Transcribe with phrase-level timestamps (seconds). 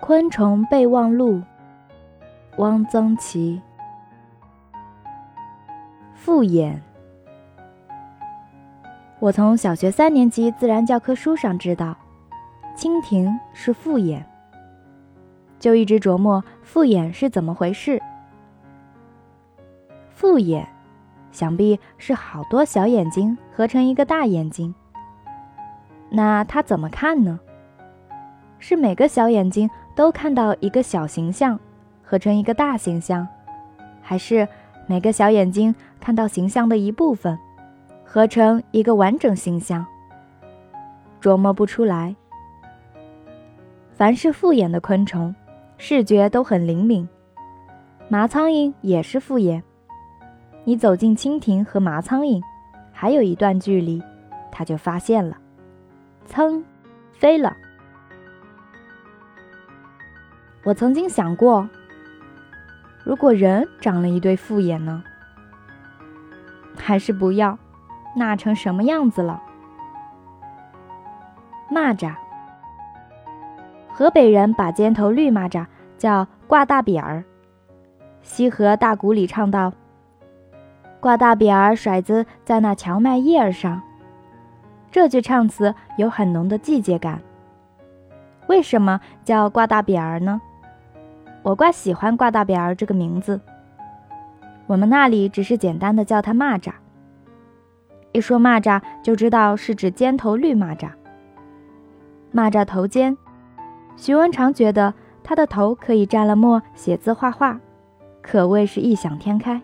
[0.00, 1.42] 昆虫备忘录，
[2.56, 3.60] 汪曾祺。
[6.14, 6.82] 复眼。
[9.18, 11.94] 我从小学三年级自然教科书上知道，
[12.74, 14.26] 蜻蜓是复眼，
[15.58, 18.02] 就一直琢磨复眼是怎么回事。
[20.08, 20.66] 复眼，
[21.30, 24.74] 想必是好多小眼睛合成一个大眼睛。
[26.08, 27.38] 那它怎么看呢？
[28.58, 31.58] 是每个小眼睛都看到一个小形象，
[32.02, 33.26] 合成一个大形象，
[34.00, 34.46] 还是
[34.86, 37.38] 每个小眼睛看到形象的一部分，
[38.04, 39.84] 合成一个完整形象？
[41.20, 42.16] 琢磨不出来。
[43.94, 45.34] 凡是复眼的昆虫，
[45.76, 47.06] 视觉都很灵敏。
[48.08, 49.62] 麻苍蝇也是复眼。
[50.64, 52.42] 你走进蜻蜓和麻苍蝇，
[52.92, 54.02] 还有一段距离，
[54.50, 55.36] 它就发现了，
[56.26, 56.62] 噌，
[57.12, 57.56] 飞了。
[60.70, 61.68] 我曾经想过，
[63.02, 65.02] 如果人长了一对复眼呢？
[66.76, 67.58] 还是不要，
[68.14, 69.42] 那成什么样子了？
[71.72, 72.14] 蚂蚱，
[73.92, 75.66] 河北人把尖头绿蚂蚱
[75.98, 77.24] 叫挂大扁儿。
[78.22, 79.72] 西河大鼓里唱道
[81.02, 83.82] ：“挂大扁儿甩子在那荞麦叶儿上。”
[84.92, 87.20] 这句唱词有很浓的季节感。
[88.46, 90.40] 为什么叫挂大扁儿呢？
[91.42, 93.40] 我怪喜欢挂大扁儿这个名字。
[94.66, 96.72] 我们那里只是简单的叫它蚂蚱。
[98.12, 100.90] 一说蚂蚱，就知道是指尖头绿蚂蚱。
[102.32, 103.16] 蚂蚱头尖，
[103.96, 104.92] 徐文长觉得
[105.24, 107.58] 它的头可以蘸了墨写字画画，
[108.20, 109.60] 可谓是异想天开。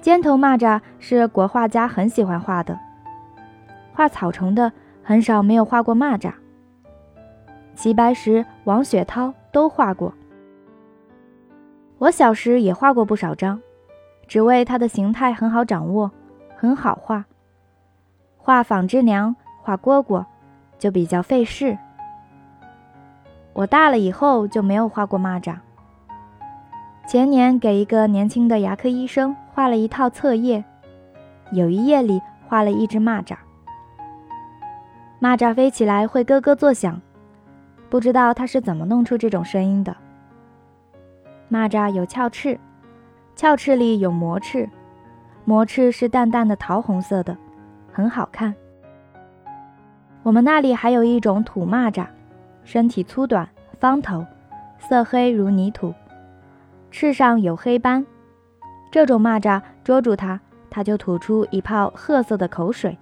[0.00, 2.78] 尖头蚂蚱是国画家很喜欢画的，
[3.92, 6.32] 画草虫的很少没有画过蚂蚱。
[7.74, 9.34] 齐白石、王雪涛。
[9.54, 10.12] 都画过，
[11.98, 13.62] 我小时也画过不少张，
[14.26, 16.10] 只为它的形态很好掌握，
[16.56, 17.24] 很好画。
[18.36, 20.26] 画纺织娘、画蝈蝈
[20.76, 21.78] 就比较费事。
[23.52, 25.54] 我大了以后就没有画过蚂蚱。
[27.06, 30.64] 前年给一个年轻的牙科医生画了一套册页，
[31.52, 33.36] 有一页里画了一只蚂蚱。
[35.20, 37.00] 蚂蚱飞起来会咯咯作响。
[37.94, 39.96] 不知道它是怎么弄出这种声音的。
[41.48, 42.58] 蚂蚱有鞘翅，
[43.36, 44.68] 鞘翅里有膜翅，
[45.44, 47.36] 膜翅是淡淡的桃红色的，
[47.92, 48.52] 很好看。
[50.24, 52.04] 我们那里还有一种土蚂蚱，
[52.64, 54.26] 身体粗短，方头，
[54.76, 55.94] 色黑如泥土，
[56.90, 58.04] 翅上有黑斑。
[58.90, 62.98] 这种蚂蚱捉住它，它就吐出一泡褐色的口水，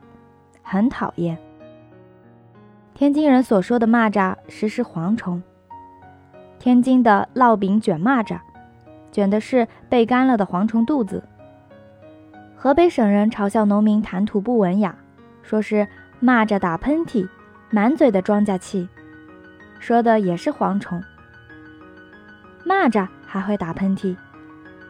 [0.62, 1.38] 很讨厌。
[3.02, 5.42] 天津人所说的蚂蚱实是蝗虫。
[6.60, 8.38] 天津的烙饼卷蚂蚱，
[9.10, 11.24] 卷的是被干了的蝗虫肚子。
[12.54, 14.94] 河北省人嘲笑农民谈吐不文雅，
[15.42, 15.88] 说是
[16.22, 17.28] 蚂蚱打喷嚏，
[17.70, 18.88] 满嘴的庄稼气，
[19.80, 21.02] 说的也是蝗虫。
[22.64, 24.16] 蚂蚱还会打喷嚏，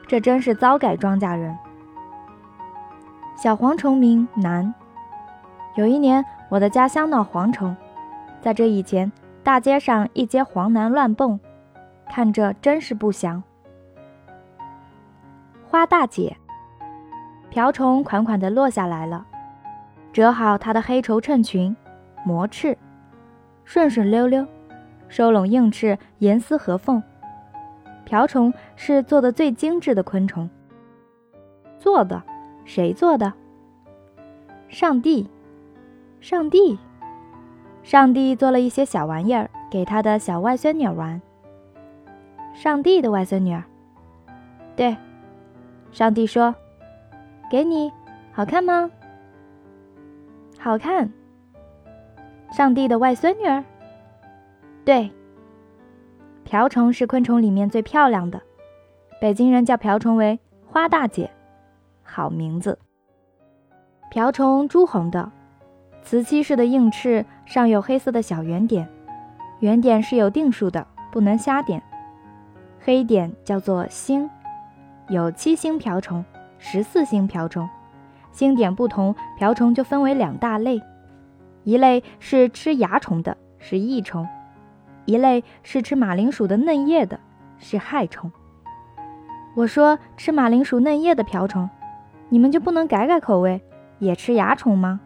[0.06, 1.56] 这真是糟改庄稼人。
[3.38, 4.74] 小蝗虫名南。
[5.76, 7.74] 有一年，我的家乡闹蝗虫。
[8.42, 9.10] 在这以前，
[9.44, 11.38] 大街上一街黄男乱蹦，
[12.10, 13.40] 看着真是不祥。
[15.68, 16.36] 花大姐，
[17.48, 19.24] 瓢虫款款地落下来了，
[20.12, 21.76] 折好她的黑绸衬裙，
[22.26, 22.76] 磨翅，
[23.64, 24.44] 顺顺溜溜，
[25.08, 27.00] 收拢硬翅，严丝合缝。
[28.04, 30.50] 瓢虫是做的最精致的昆虫。
[31.78, 32.20] 做的？
[32.64, 33.32] 谁做的？
[34.68, 35.30] 上帝，
[36.20, 36.76] 上帝。
[37.82, 41.20] 上帝做了一些小玩意儿给他的小外孙女玩。
[42.54, 43.64] 上帝的外孙女儿，
[44.76, 44.96] 对，
[45.90, 46.54] 上帝说
[47.50, 47.90] ：“给你，
[48.30, 48.90] 好看吗？
[50.58, 51.10] 好看。”
[52.52, 53.64] 上帝的外孙女儿，
[54.84, 55.10] 对，
[56.44, 58.40] 瓢虫是昆虫里面最漂亮的，
[59.20, 61.30] 北京人叫瓢虫为花大姐，
[62.02, 62.78] 好名字。
[64.10, 65.32] 瓢虫朱红的。
[66.02, 68.88] 瓷漆似的硬翅上有黑色的小圆点，
[69.60, 71.82] 圆点是有定数的，不能瞎点。
[72.80, 74.28] 黑点叫做星，
[75.08, 76.24] 有七星瓢虫、
[76.58, 77.68] 十四星瓢虫，
[78.32, 80.82] 星点不同，瓢虫就分为两大类，
[81.62, 84.26] 一类是吃蚜虫的，是益虫；
[85.04, 87.20] 一类是吃马铃薯的嫩叶的，
[87.58, 88.32] 是害虫。
[89.54, 91.70] 我说吃马铃薯嫩叶的瓢虫，
[92.28, 93.62] 你们就不能改改口味，
[94.00, 95.00] 也吃蚜虫吗？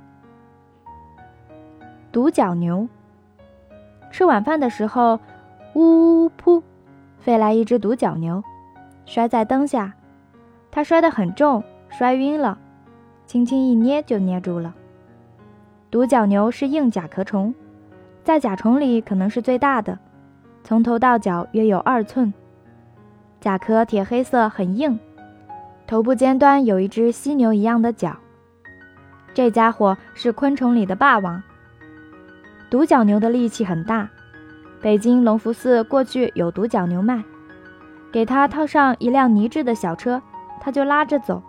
[2.16, 2.88] 独角牛。
[4.10, 5.20] 吃晚饭的时候，
[5.74, 6.62] 呜呜噗，
[7.18, 8.42] 飞来一只独角牛，
[9.04, 9.92] 摔在灯下。
[10.70, 12.56] 它摔得很重，摔晕了，
[13.26, 14.74] 轻轻一捏就捏住了。
[15.90, 17.54] 独角牛是硬甲壳虫，
[18.24, 19.98] 在甲虫里可能是最大的，
[20.64, 22.32] 从头到脚约有二寸，
[23.42, 24.98] 甲壳铁黑色，很硬，
[25.86, 28.16] 头部尖端有一只犀牛一样的角。
[29.34, 31.42] 这家伙是昆虫里的霸王。
[32.68, 34.08] 独角牛的力气很大。
[34.82, 37.22] 北京隆福寺过去有独角牛卖，
[38.12, 40.20] 给他套上一辆泥制的小车，
[40.60, 41.42] 他就拉着走。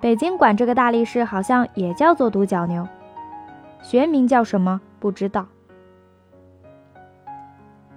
[0.00, 2.86] 北京管这个大力士好像也叫做独角牛，
[3.82, 5.46] 学名叫什么不知道。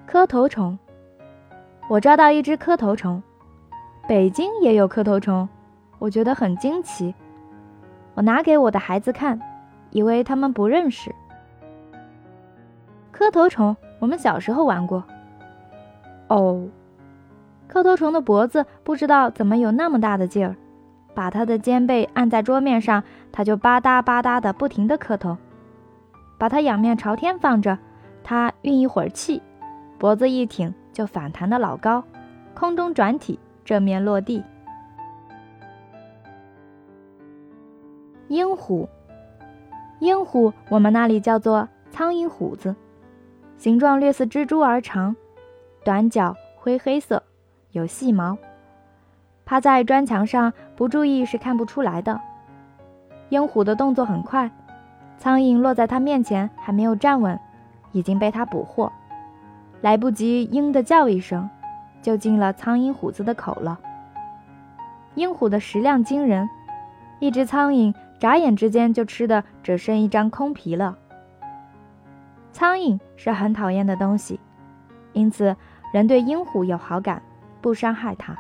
[0.06, 0.78] 磕头虫，
[1.88, 3.22] 我抓到一只磕头虫，
[4.08, 5.48] 北京也有磕头虫，
[6.00, 7.14] 我觉得很惊奇。
[8.14, 9.40] 我拿给我的孩子看，
[9.92, 11.14] 以为他们不认识
[13.16, 13.78] 磕头虫。
[14.00, 15.02] 我们小时候玩过。
[16.28, 16.68] 哦，
[17.66, 20.58] 磕头虫的脖子不知道怎么有那么大的劲儿，
[21.14, 23.02] 把它的肩背按在桌面上，
[23.32, 25.38] 它就吧嗒吧嗒的不停的磕头。
[26.38, 27.78] 把它仰面朝天放着，
[28.22, 29.42] 它运一会儿气，
[29.98, 32.04] 脖子一挺就反弹的老高，
[32.54, 34.44] 空中转体，正面落地。
[38.28, 38.90] 鹰虎，
[40.00, 42.76] 鹰虎我们那里叫做苍蝇虎子。
[43.58, 45.16] 形状略似蜘蛛而长，
[45.84, 47.24] 短脚，灰黑色，
[47.72, 48.38] 有细毛。
[49.46, 52.20] 趴在砖墙上，不注意是看不出来的。
[53.30, 54.52] 鹰虎的动作很快，
[55.18, 57.40] 苍蝇落在它面前还没有站稳，
[57.92, 58.92] 已经被它捕获，
[59.82, 61.50] 来不及“鹰”的叫一声，
[62.02, 63.80] 就进了苍蝇虎子的口了。
[65.16, 66.50] 鹰虎的食量惊人，
[67.20, 70.98] 一只苍蝇眨眼之间就吃的只剩一张空皮了。
[72.56, 74.40] 苍蝇是很讨厌的东西，
[75.12, 75.54] 因此
[75.92, 77.22] 人对鹰虎有好感，
[77.60, 78.34] 不伤害它。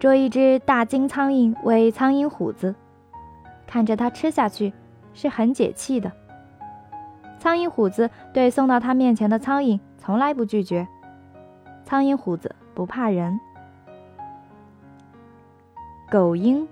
[0.00, 2.74] 捉一只大金苍蝇为苍蝇虎子，
[3.64, 4.72] 看着它吃下去
[5.14, 6.10] 是很解气的。
[7.38, 10.88] 苍蝇虎子对送到他面前的苍蝇从来不拒绝。
[11.84, 13.38] 苍蝇虎子不怕人。
[16.10, 16.66] 狗鹰，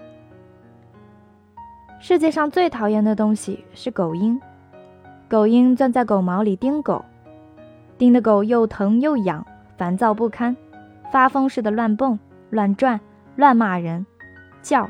[2.01, 4.41] 世界上最讨厌的东西是狗鹰。
[5.29, 7.05] 狗鹰钻在狗毛里叮狗，
[7.99, 9.45] 叮的狗又疼又痒，
[9.77, 10.57] 烦躁不堪，
[11.11, 12.17] 发疯似的乱蹦、
[12.51, 13.01] 乱转、
[13.35, 14.07] 乱骂人，
[14.63, 14.89] 叫。